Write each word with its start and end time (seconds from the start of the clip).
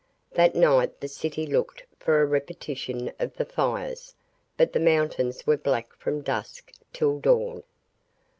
That 0.31 0.55
night 0.55 0.99
the 0.99 1.07
city 1.07 1.45
looked 1.45 1.83
for 1.99 2.23
a 2.23 2.25
repetition 2.25 3.11
of 3.19 3.35
the 3.37 3.45
fires, 3.45 4.15
but 4.57 4.73
the 4.73 4.79
mountains 4.79 5.45
were 5.45 5.57
black 5.57 5.95
from 5.95 6.21
dusk 6.21 6.71
till 6.91 7.19
dawn. 7.19 7.61